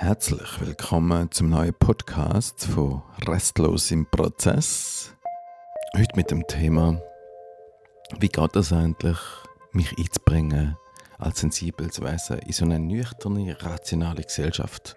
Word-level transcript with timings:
Herzlich 0.00 0.60
willkommen 0.60 1.28
zum 1.32 1.50
neuen 1.50 1.74
Podcast 1.74 2.66
von 2.66 3.02
Restlos 3.26 3.90
im 3.90 4.08
Prozess. 4.08 5.12
Heute 5.96 6.14
mit 6.14 6.30
dem 6.30 6.46
Thema, 6.46 7.02
wie 8.20 8.28
geht 8.28 8.54
es 8.54 8.72
eigentlich, 8.72 9.18
mich 9.72 9.98
einzubringen 9.98 10.76
als 11.18 11.40
sensibles 11.40 12.00
Wesen 12.00 12.38
in 12.38 12.52
so 12.52 12.64
eine 12.64 12.78
nüchterne, 12.78 13.56
rationale 13.60 14.22
Gesellschaft? 14.22 14.96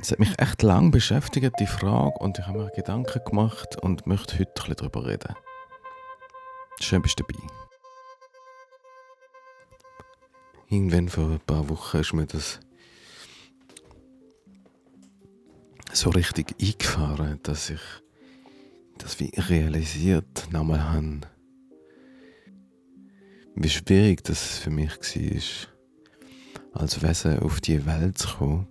Es 0.00 0.12
hat 0.12 0.20
mich 0.20 0.38
echt 0.38 0.62
lang 0.62 0.92
beschäftigt, 0.92 1.56
die 1.58 1.66
Frage, 1.66 2.16
und 2.20 2.38
ich 2.38 2.46
habe 2.46 2.58
mir 2.60 2.70
Gedanken 2.76 3.24
gemacht 3.24 3.74
und 3.82 4.06
möchte 4.06 4.38
heute 4.38 4.50
ein 4.50 4.54
bisschen 4.54 4.76
darüber 4.76 5.04
reden. 5.04 5.34
Schön 6.78 7.02
bist 7.02 7.18
du 7.18 7.24
dabei. 7.24 7.73
Irgendwann 10.74 11.08
vor 11.08 11.30
ein 11.30 11.38
paar 11.38 11.68
Wochen 11.68 11.98
ist 11.98 12.12
mir 12.14 12.26
das 12.26 12.58
so 15.92 16.10
richtig 16.10 16.56
eingefahren, 16.60 17.38
dass 17.44 17.70
ich 17.70 17.80
das 18.98 19.20
wie 19.20 19.30
realisiert 19.36 20.48
nochmal 20.50 20.82
habe, 20.82 21.20
wie 23.54 23.68
schwierig 23.68 24.24
das 24.24 24.58
für 24.58 24.70
mich 24.70 24.90
war, 24.98 26.82
als 26.82 27.00
Wesen 27.04 27.38
auf 27.38 27.60
die 27.60 27.86
Welt 27.86 28.18
zu 28.18 28.36
kommen. 28.36 28.66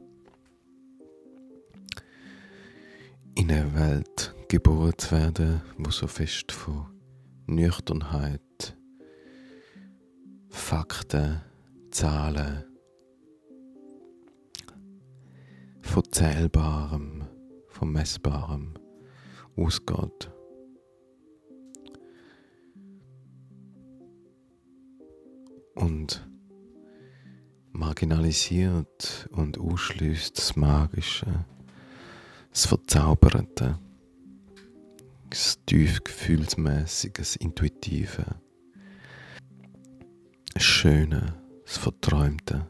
In 3.35 3.49
eine 3.49 3.73
Welt 3.75 4.35
geboren 4.49 4.91
zu 4.97 5.11
werden, 5.11 5.61
wo 5.77 5.89
so 5.89 6.07
fest 6.07 6.51
von 6.51 6.85
Nüchternheit, 7.47 8.75
Fakten, 10.49 11.41
Zahlen, 11.93 12.63
von 15.81 16.03
Zählbarem, 16.11 17.23
von 17.67 17.91
Messbarem 17.91 18.73
ausgeht. 19.55 20.31
Und 25.75 26.27
marginalisiert 27.73 29.29
und 29.31 29.59
ausschließt 29.59 30.35
das 30.35 30.55
Magische, 30.55 31.45
das 32.49 32.65
Verzauberte, 32.65 33.77
das 35.29 35.63
tief 35.67 36.03
gefühlsmäßige, 36.03 37.13
das 37.13 37.35
Intuitive, 37.35 38.25
das 40.55 40.63
Schöne, 40.63 41.42
das 41.65 41.77
Verträumte, 41.77 42.67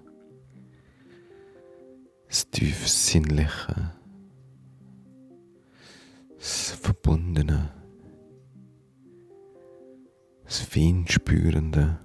das 2.27 2.49
tief 2.49 2.87
Sinnliche, 2.87 3.91
das 6.37 6.71
Verbundene, 6.71 7.71
das 10.43 10.59
Feinspürende. 10.59 11.99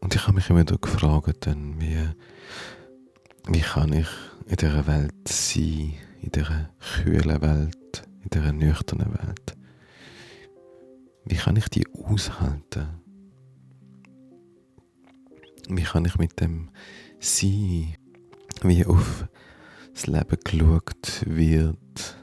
Und 0.00 0.14
ich 0.14 0.22
habe 0.22 0.34
mich 0.34 0.50
immer 0.50 0.64
gefragt, 0.64 1.46
dann, 1.46 1.80
wie, 1.80 2.08
wie 3.46 3.60
kann 3.60 3.92
ich 3.92 4.08
in 4.46 4.56
dieser 4.56 4.86
Welt 4.86 5.28
sein, 5.28 5.94
in 6.20 6.32
dieser 6.32 6.70
kühlen 6.78 7.40
Welt, 7.40 8.02
in 8.22 8.30
dieser 8.30 8.52
nüchternen 8.52 9.12
Welt? 9.14 9.56
Wie 11.24 11.36
kann 11.36 11.56
ich 11.56 11.68
die 11.70 11.86
aushalten? 11.94 13.03
Wie 15.68 15.82
kann 15.82 16.04
ich 16.04 16.16
mit 16.18 16.40
dem 16.40 16.70
Sein, 17.20 17.96
wie 18.62 18.84
auf 18.84 19.26
das 19.92 20.06
Leben 20.06 20.38
geschaut 20.44 21.22
wird, 21.26 22.16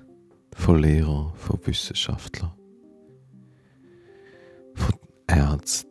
von 0.55 0.79
Lehrern, 0.79 1.33
von 1.35 1.59
Wissenschaftlern, 1.65 2.53
von 4.75 4.95
Ärzten, 5.27 5.87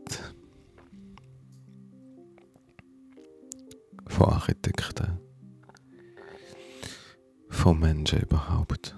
von 4.06 4.28
Architekten, 4.28 5.18
von 7.48 7.78
Menschen 7.80 8.20
überhaupt. 8.20 8.96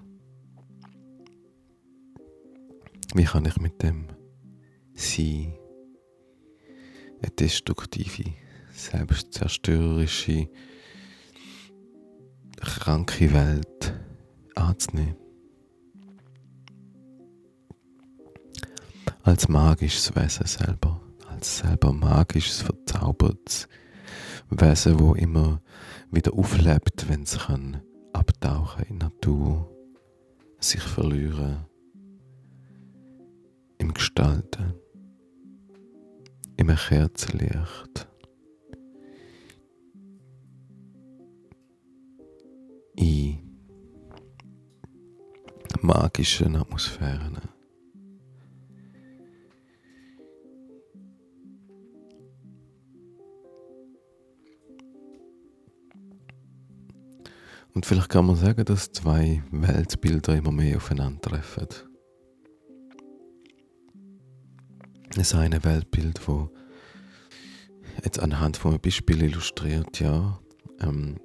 Wie 3.15 3.25
kann 3.25 3.45
ich 3.45 3.57
mit 3.59 3.83
dem 3.83 4.09
Sein 4.95 5.55
eine 7.23 7.31
destruktive 7.31 8.42
selbstzerstörerische, 8.83 10.49
kranke 12.57 13.33
Welt 13.33 13.95
anzunehmen. 14.55 15.17
Als 19.23 19.49
magisches 19.49 20.15
Wesen 20.17 20.47
selber, 20.47 21.01
als 21.29 21.59
selber 21.59 21.93
magisches, 21.93 22.63
verzaubertes 22.63 23.69
Wesen, 24.51 24.99
wo 24.99 25.15
immer 25.15 25.61
wieder 26.11 26.35
auflebt, 26.35 27.09
wenn 27.09 27.23
es 27.23 27.39
kann 27.39 27.83
abtauchen 28.13 28.85
in 28.89 28.99
Natur, 28.99 29.69
sich 30.59 30.83
verlieren 30.83 31.65
im 33.79 33.95
Gestalten, 33.95 34.75
im 36.57 36.69
Kerzenlicht. 36.69 38.12
Magischen 45.83 46.57
Atmosphären. 46.57 47.39
Und 57.75 57.87
vielleicht 57.87 58.11
kann 58.11 58.27
man 58.27 58.37
sagen, 58.37 58.65
dass 58.65 58.93
zwei 58.93 59.43
Weltbilder 59.51 60.37
immer 60.37 60.53
mehr 60.53 60.77
aufeinandertreffen. 60.77 61.69
Das 65.17 65.35
eine 65.35 65.65
Weltbild, 65.65 66.27
wo 66.29 66.51
jetzt 68.05 68.19
anhand 68.19 68.57
von 68.57 68.73
einem 68.73 68.81
Beispiel 68.81 69.23
illustriert, 69.23 70.01
ja, 70.01 70.39
ähm, 70.81 71.17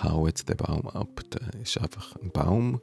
ich 0.00 0.04
hau 0.04 0.26
jetzt 0.26 0.48
den 0.48 0.56
Baum 0.56 0.86
ab, 0.88 1.20
der 1.30 1.60
ist 1.60 1.78
einfach 1.78 2.16
ein 2.16 2.30
Baum 2.30 2.80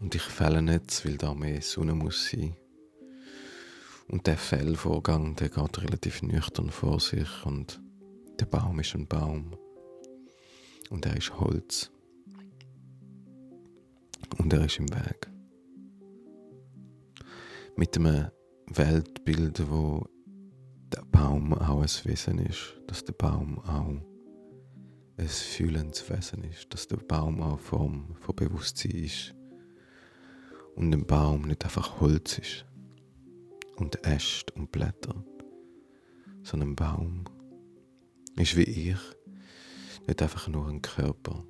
und 0.00 0.14
ich 0.14 0.22
fälle 0.22 0.62
nicht, 0.62 1.04
weil 1.04 1.16
da 1.16 1.32
mehr 1.32 1.62
Sonne 1.62 1.94
muss 1.94 2.28
sein. 2.30 2.56
Und 4.08 4.26
der 4.26 4.36
Fellvorgang, 4.36 5.36
der 5.36 5.48
geht 5.48 5.82
relativ 5.82 6.22
nüchtern 6.22 6.70
vor 6.70 6.98
sich 6.98 7.28
und 7.44 7.80
der 8.40 8.46
Baum 8.46 8.80
ist 8.80 8.94
ein 8.94 9.06
Baum. 9.06 9.56
Und 10.90 11.06
er 11.06 11.16
ist 11.16 11.38
Holz. 11.38 11.90
Und 14.38 14.52
er 14.52 14.64
ist 14.64 14.78
im 14.78 14.90
Weg. 14.90 15.30
Mit 17.76 17.96
einem 17.96 18.28
Weltbild, 18.66 19.70
wo 19.70 20.04
der 20.92 21.04
Baum 21.12 21.54
auch 21.54 21.80
ein 21.80 22.10
Wesen 22.10 22.38
ist, 22.38 22.76
dass 22.88 23.04
der 23.04 23.14
Baum 23.14 23.58
auch 23.60 24.13
ein 25.16 25.28
fühlendes 25.28 26.08
Wesen 26.10 26.44
ist, 26.44 26.72
dass 26.74 26.88
der 26.88 26.96
Baum 26.96 27.40
auch 27.40 27.58
Form 27.58 28.16
von 28.20 28.34
Bewusstsein 28.34 28.92
ist 28.92 29.34
und 30.74 30.92
ein 30.92 31.06
Baum 31.06 31.42
nicht 31.42 31.64
einfach 31.64 32.00
Holz 32.00 32.38
ist 32.38 32.64
und 33.76 34.04
Äste 34.06 34.52
und 34.54 34.72
Blätter, 34.72 35.24
sondern 36.42 36.70
ein 36.70 36.76
Baum 36.76 37.24
ist 38.36 38.56
wie 38.56 38.62
ich 38.62 38.98
nicht 40.06 40.20
einfach 40.20 40.48
nur 40.48 40.68
ein 40.68 40.82
Körper 40.82 41.44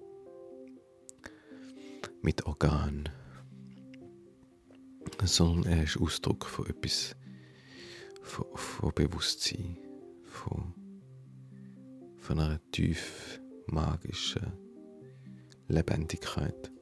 mit 2.21 2.45
Organen, 2.47 3.09
sondern 5.25 5.73
er 5.73 5.85
ist 5.85 5.97
Ausdruck 5.97 6.45
von 6.45 6.67
etwas, 6.67 7.17
von, 8.23 8.47
von 8.55 8.93
Bewusstsein, 8.95 9.79
von, 10.25 10.75
von 12.19 12.39
einer 12.39 12.61
tief 12.71 13.41
magischen 13.67 14.53
Lebendigkeit. 15.69 16.75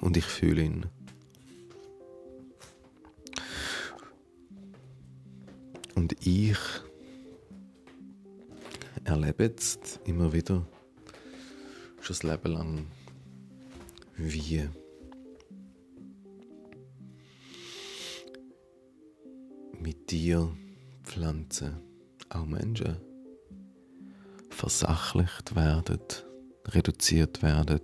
und 0.00 0.16
ich 0.16 0.24
fühle 0.24 0.62
ihn. 0.62 0.86
Und 5.94 6.14
ich 6.26 6.58
erlebe 9.04 9.44
jetzt 9.44 10.00
immer 10.04 10.32
wieder, 10.32 10.66
schon 12.00 12.08
das 12.08 12.22
Leben 12.22 12.52
lang, 12.52 12.86
wie 14.16 14.68
mit 19.80 20.06
Tier, 20.06 20.56
Pflanzen, 21.08 21.74
auch 22.28 22.44
Menschen 22.44 22.98
versachlicht 24.50 25.56
werden, 25.56 26.00
reduziert 26.66 27.42
werden 27.42 27.80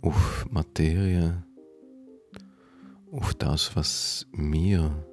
auf 0.00 0.46
Materie, 0.48 1.44
auf 3.10 3.34
das, 3.34 3.74
was 3.74 4.24
mir 4.30 5.04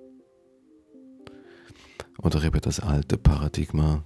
oder 2.22 2.44
eben 2.44 2.62
das 2.62 2.80
alte 2.80 3.18
Paradigma 3.18 4.04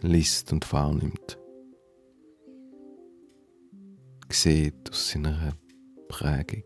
liest 0.00 0.52
und 0.52 0.72
wahrnimmt. 0.72 1.38
Sieht 4.28 4.90
aus 4.90 5.10
seiner 5.10 5.54
Prägung, 6.08 6.64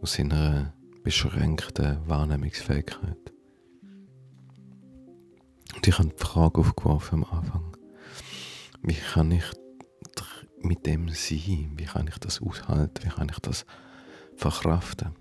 aus 0.00 0.14
seiner 0.14 0.72
beschränkten 1.10 1.98
Wahrnehmungsfähigkeit. 2.06 3.32
Und 5.74 5.88
ich 5.88 5.98
habe 5.98 6.08
die 6.08 6.16
Frage 6.16 6.60
aufgeworfen 6.60 7.24
am 7.24 7.38
Anfang. 7.38 7.76
Wie 8.82 8.94
kann 8.94 9.32
ich 9.32 9.42
mit 10.62 10.86
dem 10.86 11.08
sein? 11.08 11.72
Wie 11.74 11.84
kann 11.84 12.06
ich 12.06 12.16
das 12.18 12.40
aushalten? 12.40 13.02
Wie 13.02 13.08
kann 13.08 13.28
ich 13.28 13.40
das 13.40 13.66
verkraften? 14.36 15.16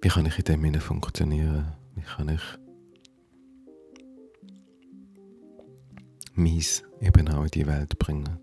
Wie 0.00 0.08
kann 0.08 0.26
ich 0.26 0.38
in 0.38 0.44
dem 0.44 0.62
Sinne 0.62 0.80
funktionieren? 0.80 1.72
Wie 1.96 2.02
kann 2.02 2.28
ich 2.28 2.42
mies 6.34 6.84
eben 7.00 7.28
auch 7.30 7.42
in 7.42 7.50
die 7.50 7.66
Welt 7.66 7.98
bringen? 7.98 8.38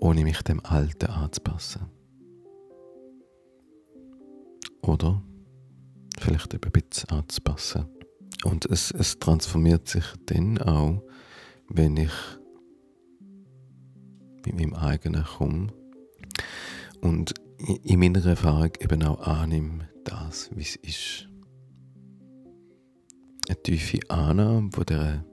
Ohne 0.00 0.22
mich 0.22 0.42
dem 0.42 0.64
Alten 0.64 1.06
anzupassen. 1.06 1.86
Oder 4.82 5.22
vielleicht 6.18 6.54
eben 6.54 6.64
ein 6.64 6.72
bisschen 6.72 7.10
anzupassen. 7.10 7.86
Und 8.44 8.66
es, 8.66 8.90
es 8.92 9.18
transformiert 9.18 9.88
sich 9.88 10.04
dann 10.26 10.58
auch, 10.58 11.02
wenn 11.68 11.96
ich 11.96 12.12
mit 14.46 14.54
meinem 14.54 14.74
eigenen 14.74 15.24
komme 15.24 15.68
und 17.00 17.34
in 17.84 17.98
meiner 17.98 18.24
Erfahrung 18.24 18.70
eben 18.80 19.02
auch 19.02 19.20
annehme, 19.20 19.88
das, 20.04 20.50
wie 20.54 20.62
es 20.62 20.76
ist. 20.76 21.28
Eine 23.48 23.62
tiefe 23.62 23.98
Annahme 24.08 24.70
von 24.72 24.84
der, 24.86 25.24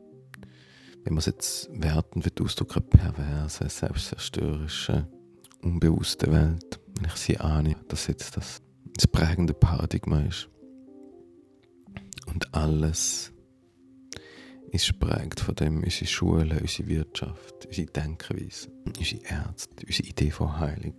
wenn 1.05 1.13
man 1.13 1.19
es 1.19 1.27
jetzt 1.27 1.69
werten 1.71 2.25
wird, 2.25 2.41
ausdrücken, 2.41 2.83
perverse, 2.89 3.69
selbstzerstörerische, 3.69 5.07
unbewusste 5.61 6.29
Welt, 6.31 6.79
wenn 6.95 7.05
ich 7.05 7.15
sie 7.15 7.37
annehme, 7.37 7.81
dass 7.87 8.07
jetzt 8.07 8.35
das, 8.35 8.61
das 8.93 9.07
prägende 9.07 9.53
Paradigma 9.53 10.19
ist. 10.21 10.49
Und 12.25 12.53
alles 12.53 13.31
ist 14.71 14.99
prägt 14.99 15.39
von 15.39 15.55
dem, 15.55 15.83
unsere 15.83 16.07
Schule, 16.07 16.59
unsere 16.59 16.89
Wirtschaft, 16.89 17.65
unsere 17.65 17.87
Denkweise, 17.87 18.69
unsere 18.85 19.23
Ärzte, 19.23 19.85
unsere 19.85 20.09
Idee 20.09 20.31
von 20.31 20.59
Heilung 20.59 20.95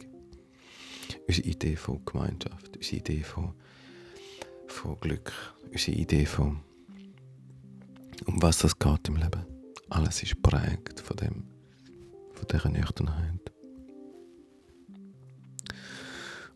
unsere 1.27 1.49
Idee 1.49 1.77
von 1.77 2.05
Gemeinschaft, 2.05 2.77
unsere 2.77 2.97
Idee 2.97 3.23
von, 3.23 3.53
von 4.67 4.99
Glück, 5.01 5.33
unsere 5.71 5.97
Idee 5.97 6.27
von, 6.27 6.61
um 8.27 8.43
was 8.43 8.59
das 8.59 8.79
geht 8.79 9.09
im 9.09 9.17
Leben. 9.17 9.56
Alles 9.89 10.23
ist 10.23 10.43
prägt 10.43 11.01
von 11.01 11.17
dem, 11.17 11.45
von 12.33 12.47
dieser 12.51 12.69
Nüchternheit. 12.69 13.53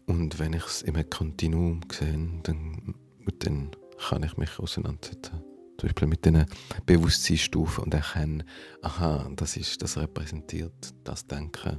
Und 0.06 0.38
wenn 0.38 0.52
ich 0.52 0.64
es 0.64 0.84
einem 0.84 1.08
Kontinuum 1.08 1.80
sehe, 1.92 2.40
dann, 2.42 2.94
dann 3.38 3.70
kann 4.08 4.22
ich 4.22 4.36
mich 4.36 4.58
auseinandersetzen. 4.58 5.42
Zum 5.78 5.88
Beispiel 5.88 6.08
mit 6.08 6.24
diesen 6.24 6.46
Bewusstseinsstufen 6.84 7.84
und 7.84 7.94
erkennen, 7.94 8.42
aha, 8.82 9.30
das, 9.36 9.56
ist, 9.56 9.80
das 9.82 9.96
repräsentiert 9.96 10.92
das 11.04 11.26
Denken 11.26 11.78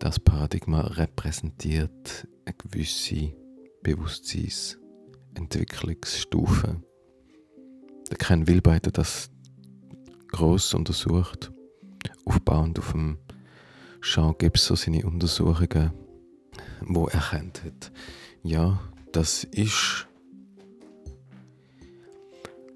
das 0.00 0.18
Paradigma 0.18 0.80
repräsentiert 0.80 2.26
eine 2.46 2.56
gewisse 2.56 3.36
Bewusstseinsentwicklungsstufe. 3.82 6.82
Der 8.10 8.16
Ken 8.16 8.48
Wilbeiter 8.48 8.90
das 8.90 9.30
gross 10.30 10.74
untersucht, 10.74 11.52
aufbauend 12.24 12.78
auf 12.78 12.92
dem 12.92 13.18
Jean 14.02 14.34
Gibson 14.38 14.76
seine 14.76 15.04
Untersuchungen, 15.04 15.92
wo 16.80 17.06
er 17.06 17.14
erkannt 17.14 17.62
hat, 17.64 17.92
ja, 18.42 18.80
das 19.12 19.44
ist 19.44 20.06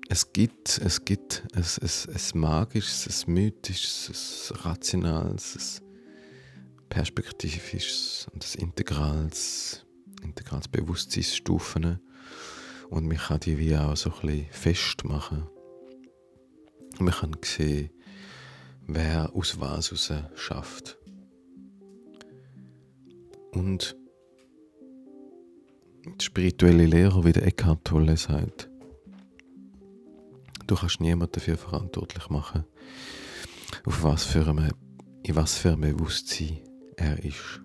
es 0.09 0.33
gibt, 0.33 0.79
es 0.79 1.05
gibt 1.05 1.43
ein, 1.55 1.65
ein, 1.65 2.15
ein 2.15 2.39
magisches, 2.39 3.25
ein 3.27 3.35
mythisches, 3.35 4.53
ein 4.55 4.61
rationales, 4.61 5.83
perspektivisches 6.89 8.29
und 8.33 8.43
das 8.45 8.55
integrales, 8.55 9.85
Bewusstseinsstufen. 10.71 11.99
Und 12.91 13.06
man 13.06 13.17
kann 13.17 13.41
die 13.41 13.59
wie 13.59 13.77
auch 13.77 13.97
so 13.97 14.12
ein 14.12 14.21
bisschen 14.21 14.47
festmachen. 14.51 15.49
Man 16.99 17.12
kann 17.12 17.37
sehen, 17.43 17.91
wer 18.87 19.35
aus 19.35 19.58
was 19.61 19.93
raus 19.93 20.12
schafft. 20.35 20.96
Und 23.52 23.96
die 26.05 26.25
spirituelle 26.25 26.87
Lehre, 26.87 27.25
wie 27.25 27.32
der 27.32 27.46
Eckhart 27.46 27.85
Tolle 27.85 28.17
sagt, 28.17 28.69
du 30.67 30.75
kannst 30.75 31.00
niemanden 31.00 31.32
dafür 31.32 31.56
verantwortlich 31.56 32.29
machen, 32.31 32.64
auf 33.85 34.02
was 34.02 34.25
für 34.25 34.46
eine, 34.46 34.70
in 35.23 35.37
was 35.37 35.56
für 35.58 35.73
ein 35.73 35.81
Bewusstsein 35.81 36.58
er 36.96 37.23
ist. 37.25 37.63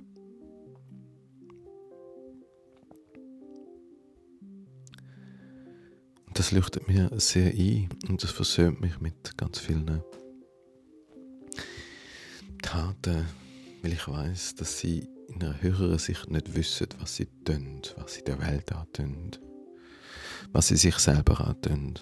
Das 6.39 6.51
leuchtet 6.53 6.87
mir 6.87 7.11
sehr 7.17 7.51
ein 7.51 7.89
und 8.07 8.23
das 8.23 8.31
versöhnt 8.31 8.79
mich 8.79 9.01
mit 9.01 9.37
ganz 9.37 9.59
vielen 9.59 10.01
Taten, 12.61 13.25
weil 13.81 13.91
ich 13.91 14.07
weiß, 14.07 14.55
dass 14.55 14.79
sie 14.79 15.05
in 15.27 15.43
einer 15.43 15.61
höheren 15.61 15.97
Sicht 15.97 16.31
nicht 16.31 16.55
wissen, 16.55 16.87
was 16.99 17.17
sie 17.17 17.25
tun, 17.43 17.81
was 17.97 18.13
sie 18.13 18.23
der 18.23 18.39
Welt 18.39 18.71
antun, 18.71 19.31
was 20.53 20.69
sie 20.69 20.77
sich 20.77 20.95
selber 20.95 21.45
antun. 21.45 21.99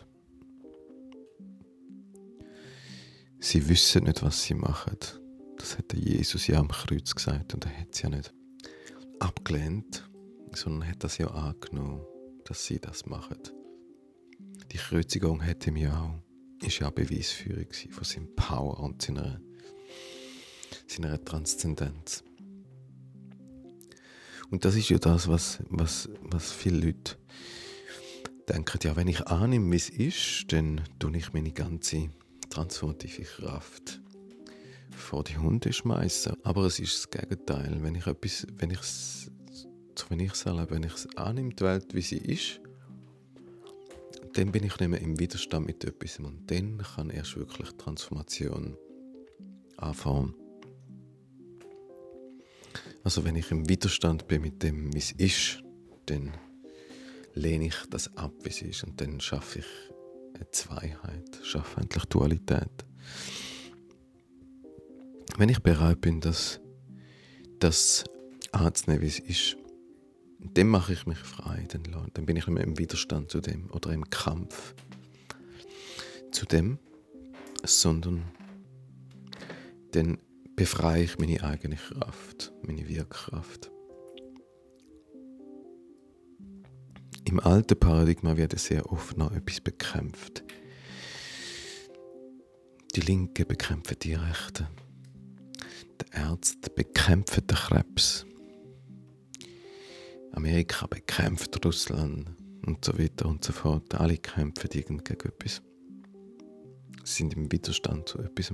Sie 3.39 3.67
wissen 3.67 4.03
nicht, 4.03 4.21
was 4.21 4.43
sie 4.43 4.53
machen. 4.53 4.97
Das 5.57 5.79
hat 5.79 5.91
Jesus 5.93 6.45
ja 6.45 6.59
am 6.59 6.67
Kreuz 6.67 7.15
gesagt 7.15 7.55
und 7.55 7.65
er 7.65 7.75
hat 7.75 7.87
es 7.91 8.03
ja 8.03 8.09
nicht 8.09 8.31
abgelehnt, 9.17 10.07
sondern 10.53 10.87
hat 10.87 11.03
das 11.03 11.17
ja 11.17 11.25
angenommen, 11.25 12.05
dass 12.45 12.67
sie 12.67 12.77
das 12.77 13.07
machen. 13.07 13.39
Die 14.77 14.83
Kreuzigung 14.83 15.43
hat 15.43 15.65
ihm 15.65 15.77
ja 15.77 16.13
ist 16.63 16.77
ja 16.77 16.91
Beweisführung 16.91 17.65
von 17.89 18.03
seinem 18.03 18.35
Power 18.35 18.79
und 18.79 19.01
seiner, 19.01 19.41
seiner 20.85 21.23
Transzendenz. 21.25 22.23
Und 24.51 24.65
das 24.65 24.75
ist 24.75 24.89
ja 24.89 24.99
das, 24.99 25.27
was, 25.27 25.63
was, 25.69 26.09
was 26.21 26.51
viele 26.51 26.85
Leute 26.85 27.17
denken, 28.47 28.77
ja, 28.83 28.95
wenn 28.95 29.07
ich 29.07 29.25
annehme, 29.25 29.71
wie 29.71 29.77
es 29.77 29.89
ist, 29.89 30.53
dann 30.53 30.81
tue 30.99 31.17
ich 31.17 31.33
meine 31.33 31.51
ganze 31.51 32.11
transformative 32.51 33.23
Kraft 33.23 33.99
vor 34.95 35.23
die 35.23 35.37
Hunde 35.37 35.73
schmeißen. 35.73 36.33
Aber 36.43 36.65
es 36.65 36.77
ist 36.77 36.93
das 36.99 37.09
Gegenteil. 37.09 37.77
Wenn 37.81 37.95
ich 37.95 38.05
etwas, 38.05 38.45
wenn 38.57 38.69
ich 38.69 38.79
es, 38.81 39.31
wenn 40.09 40.19
ich 40.19 40.33
es 40.33 40.45
annehme, 41.17 41.49
die 41.55 41.63
Welt, 41.63 41.95
wie 41.95 42.01
sie 42.01 42.17
ist, 42.17 42.61
dann 44.37 44.51
bin 44.51 44.63
ich 44.63 44.79
nicht 44.79 44.89
mehr 44.89 45.01
im 45.01 45.19
Widerstand 45.19 45.65
mit 45.65 45.83
etwas. 45.83 46.19
Und 46.19 46.49
dann 46.51 46.77
kann 46.77 47.09
erst 47.09 47.35
wirklich 47.37 47.69
Transformation 47.71 48.77
anfangen. 49.77 50.35
Also 53.03 53.23
wenn 53.23 53.35
ich 53.35 53.49
im 53.49 53.67
Widerstand 53.67 54.27
bin 54.27 54.43
mit 54.43 54.61
dem, 54.61 54.93
wie 54.93 54.99
es 54.99 55.11
ist, 55.13 55.63
dann 56.05 56.33
lehne 57.33 57.67
ich 57.67 57.75
das 57.89 58.15
ab, 58.15 58.31
wie 58.43 58.49
es 58.49 58.61
ist. 58.61 58.83
Und 58.83 59.01
dann 59.01 59.19
schaffe 59.19 59.59
ich 59.59 59.65
eine 60.35 60.51
Zweiheit, 60.51 61.39
schaffe 61.41 61.81
endlich 61.81 62.05
Dualität. 62.05 62.85
Wenn 65.37 65.49
ich 65.49 65.59
bereit 65.63 66.01
bin, 66.01 66.21
das, 66.21 66.59
das 67.57 68.03
anzunehmen, 68.51 69.01
wie 69.01 69.07
es 69.07 69.19
ist, 69.19 69.57
dann 70.53 70.67
mache 70.67 70.93
ich 70.93 71.05
mich 71.05 71.17
frei, 71.17 71.65
dann, 71.69 71.83
dann 72.13 72.25
bin 72.25 72.35
ich 72.35 72.45
nicht 72.45 72.53
mehr 72.53 72.63
im 72.63 72.77
Widerstand 72.77 73.31
zu 73.31 73.41
dem 73.41 73.71
oder 73.71 73.91
im 73.91 74.09
Kampf 74.09 74.75
zu 76.31 76.45
dem, 76.45 76.77
sondern 77.63 78.23
dann 79.91 80.19
befreie 80.55 81.03
ich 81.03 81.17
meine 81.17 81.43
eigene 81.43 81.75
Kraft, 81.75 82.53
meine 82.63 82.87
Wirkkraft. 82.87 83.71
Im 87.25 87.39
alten 87.39 87.77
Paradigma 87.77 88.37
wird 88.37 88.57
sehr 88.57 88.91
oft 88.91 89.17
noch 89.17 89.31
etwas 89.31 89.59
bekämpft. 89.59 90.43
Die 92.95 93.01
Linke 93.01 93.45
bekämpfen 93.45 93.97
die 94.01 94.13
Rechte. 94.13 94.69
Die 96.01 96.17
Ärzte 96.17 96.69
bekämpfen 96.69 97.45
den 97.45 97.57
Krebs. 97.57 98.25
Amerika 100.37 100.85
bekämpft 100.85 101.65
Russland 101.65 102.29
und 102.63 102.85
so 102.85 102.95
weiter 102.99 103.25
und 103.25 103.43
so 103.43 103.51
fort. 103.51 103.95
Alle 103.95 104.17
kämpfen 104.17 104.69
irgend 104.71 105.03
gegen 105.03 105.29
etwas. 105.29 105.63
Sie 107.03 107.23
sind 107.23 107.33
im 107.33 107.51
Widerstand 107.51 108.07
zu 108.07 108.19
etwas. 108.19 108.51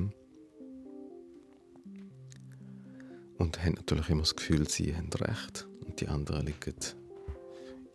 Und 3.37 3.65
haben 3.65 3.73
natürlich 3.73 4.09
immer 4.09 4.21
das 4.21 4.33
Gefühl, 4.33 4.69
sie 4.69 4.95
haben 4.95 5.09
Recht 5.09 5.67
und 5.85 5.99
die 5.99 6.07
anderen 6.07 6.45
liegen 6.45 6.73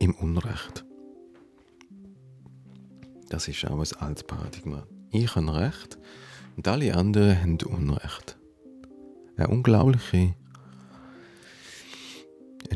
im 0.01 0.15
Unrecht. 0.17 0.85
Das 3.31 3.49
ist 3.49 3.65
auch 3.65 3.81
ein 3.81 4.01
altes 4.03 4.25
Paradigma. 4.25 4.87
Ich 5.13 5.35
habe 5.35 5.55
Recht 5.55 5.99
und 6.57 6.69
alle 6.69 6.95
anderen 6.95 7.41
haben 7.41 7.59
Unrecht. 7.63 8.37
Eine 9.39 9.49
unglaubliche, 9.49 10.35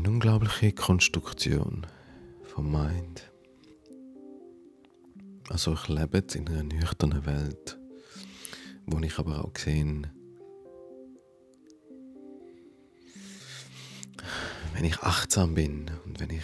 eine 0.03 0.11
unglaubliche 0.11 0.73
Konstruktion 0.73 1.87
vom 2.43 2.69
Mind. 2.69 3.31
Also 5.49 5.73
ich 5.75 5.87
lebe 5.87 6.17
jetzt 6.17 6.35
in 6.35 6.45
einer 6.49 6.63
nüchternen 6.63 7.25
Welt, 7.25 7.79
wo 8.85 8.99
ich 8.99 9.17
aber 9.17 9.45
auch 9.45 9.53
gesehen 9.53 10.07
wenn 14.73 14.83
ich 14.83 14.99
achtsam 14.99 15.53
bin 15.53 15.89
und 16.05 16.19
wenn 16.19 16.31
ich 16.31 16.43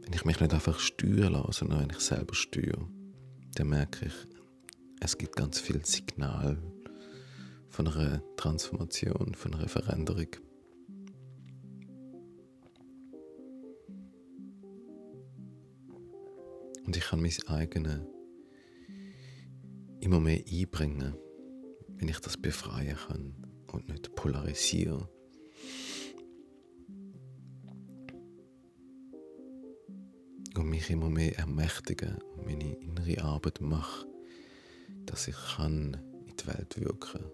wenn 0.00 0.14
ich 0.14 0.24
mich 0.24 0.40
nicht 0.40 0.54
einfach 0.54 0.78
steuern 0.78 1.34
lasse, 1.34 1.58
sondern 1.58 1.80
wenn 1.80 1.90
ich 1.90 1.98
selber 2.00 2.34
steuere, 2.34 2.88
dann 3.54 3.68
merke 3.68 4.06
ich, 4.06 4.14
es 5.00 5.18
gibt 5.18 5.36
ganz 5.36 5.60
viel 5.60 5.84
Signal 5.84 6.56
von 7.68 7.88
einer 7.88 8.22
Transformation, 8.36 9.34
von 9.34 9.54
einer 9.54 9.68
Veränderung. 9.68 10.28
Und 16.86 16.96
ich 16.96 17.04
kann 17.04 17.20
mein 17.20 17.32
eigenes 17.48 18.00
immer 20.00 20.20
mehr 20.20 20.40
einbringen, 20.48 21.16
wenn 21.88 22.08
ich 22.08 22.20
das 22.20 22.36
befreien 22.36 22.96
kann 22.96 23.34
und 23.72 23.88
nicht 23.88 24.14
polarisiere. 24.14 25.08
und 30.56 30.70
mich 30.70 30.88
immer 30.88 31.10
mehr 31.10 31.38
ermächtigen 31.38 32.16
und 32.34 32.46
meine 32.46 32.76
innere 32.76 33.22
Arbeit 33.22 33.60
mache, 33.60 34.06
dass 35.04 35.28
ich 35.28 35.36
kann 35.54 35.98
in 36.26 36.34
die 36.34 36.46
Welt 36.46 36.80
wirken 36.80 37.00
kann. 37.00 37.30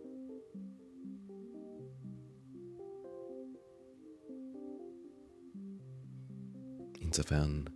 Insofern 6.98 7.70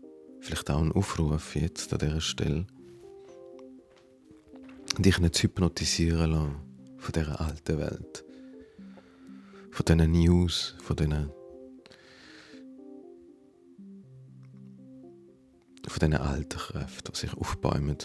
vielleicht 0.46 0.70
auch 0.70 0.80
ein 0.80 0.92
Aufruf 0.92 1.56
jetzt 1.56 1.92
an 1.92 1.98
dieser 1.98 2.20
Stelle, 2.20 2.66
dich 4.96 5.18
nicht 5.18 5.42
hypnotisieren 5.42 6.30
lassen 6.30 6.56
von 6.98 7.12
dieser 7.12 7.40
alten 7.40 7.78
Welt, 7.78 8.24
von 9.72 9.84
diesen 9.84 10.12
News, 10.12 10.76
von 10.82 10.96
diesen 10.96 11.30
von 15.88 16.10
diesen 16.10 16.14
alten 16.14 16.58
Kräften, 16.58 17.12
die 17.12 17.18
sich 17.18 17.34
aufbäumen, 17.34 17.98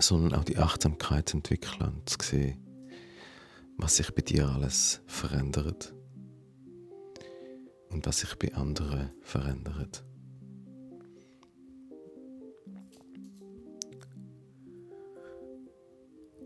sondern 0.00 0.38
auch 0.38 0.44
die 0.44 0.58
Achtsamkeit 0.58 1.28
zu 1.28 1.36
entwickeln 1.36 1.92
und 1.94 2.08
zu 2.08 2.16
sehen, 2.22 2.58
was 3.76 3.96
sich 3.96 4.12
bei 4.12 4.22
dir 4.22 4.48
alles 4.48 5.00
verändert. 5.06 5.94
Und 7.90 8.06
was 8.06 8.20
sich 8.20 8.34
bei 8.36 8.52
anderen 8.54 9.12
verändert. 9.22 10.04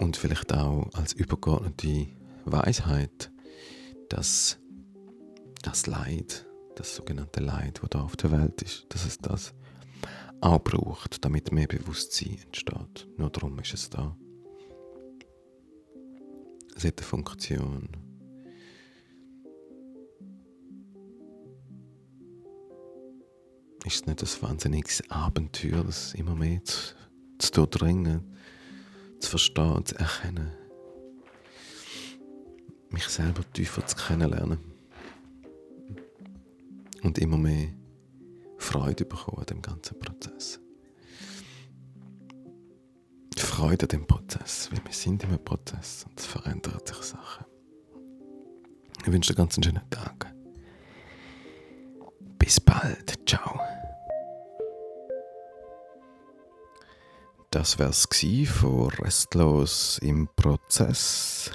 Und 0.09 0.17
vielleicht 0.17 0.55
auch 0.55 0.89
als 0.95 1.13
übergeordnete 1.13 2.07
Weisheit, 2.47 3.31
dass 4.09 4.59
das 5.61 5.87
Leid, 5.87 6.47
das 6.77 6.97
sogenannte 6.97 7.41
Leid, 7.41 7.81
das 7.83 7.91
da 7.91 8.01
auf 8.01 8.17
der 8.17 8.33
Welt 8.33 8.63
ist, 8.63 8.87
dass 8.89 9.05
es 9.05 9.19
das 9.19 9.53
auch 10.41 10.61
braucht, 10.65 11.23
damit 11.27 11.53
mehr 11.53 11.67
Bewusstsein 11.67 12.39
entsteht. 12.43 13.07
Nur 13.19 13.29
darum 13.29 13.59
ist 13.59 13.75
es 13.75 13.91
da. 13.91 14.17
Es 16.75 16.87
hat 16.87 17.01
eine 17.01 17.07
Funktion. 17.07 17.91
Ist 23.85 23.95
es 23.95 24.07
nicht 24.07 24.23
ein 24.23 24.43
wahnsinniges 24.49 25.03
Abenteuer, 25.11 25.85
das 25.85 26.15
immer 26.15 26.35
mehr 26.35 26.65
zu, 26.65 26.95
zu 27.39 27.67
durchdringen, 27.67 28.39
zu 29.21 29.31
verstehen, 29.31 29.85
zu 29.85 29.97
erkennen, 29.97 30.53
mich 32.91 33.09
selber 33.09 33.43
tiefer 33.53 33.87
zu 33.87 33.97
kennenlernen? 33.97 34.79
und 37.03 37.19
immer 37.19 37.37
mehr 37.37 37.69
Freude 38.59 39.05
bekommen 39.05 39.39
an 39.39 39.47
dem 39.47 39.63
ganzen 39.63 39.99
Prozess. 39.99 40.61
Freude 43.37 43.85
an 43.85 43.89
dem 43.89 44.07
Prozess, 44.07 44.69
weil 44.71 44.85
wir 44.85 44.93
sind 44.93 45.23
in 45.23 45.31
einem 45.31 45.45
Prozess 45.45 46.05
und 46.09 46.19
es 46.19 46.27
verändern 46.27 46.81
sich 46.85 46.97
Sachen. 46.97 47.45
Ich 49.01 49.13
wünsche 49.13 49.33
dir 49.33 49.37
ganz 49.37 49.57
einen 49.57 49.65
schönen 49.65 49.91
Tag. 49.91 50.28
Das 57.59 57.75
wär's 57.77 58.07
von 58.47 58.89
Restlos 59.01 59.99
im 60.01 60.29
Prozess. 60.37 61.51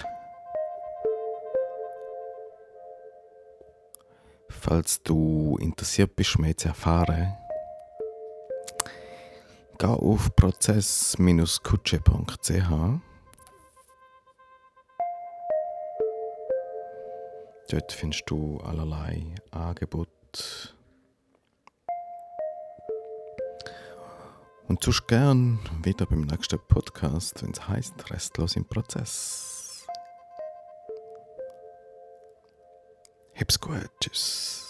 falls 4.49 5.01
du 5.01 5.57
interessiert 5.61 6.13
bist, 6.17 6.37
mehr 6.39 6.57
zu 6.57 6.67
erfahren, 6.67 7.37
geh 9.77 9.87
auf 9.87 10.35
prozess-kutsche.ch. 10.35 12.69
Dort 17.69 17.91
findest 17.93 18.29
du 18.29 18.57
allerlei 18.57 19.23
Angebote. 19.51 20.09
Und 24.73 24.83
sonst 24.83 25.07
gern 25.07 25.59
wieder 25.83 26.07
beim 26.07 26.21
nächsten 26.21 26.57
Podcast, 26.67 27.43
wenn 27.43 27.51
es 27.51 27.67
heißt 27.67 28.09
Restlos 28.09 28.55
im 28.55 28.65
Prozess. 28.65 29.85
Hab's 33.35 33.59
gut. 33.59 33.91
Tschüss. 34.01 34.62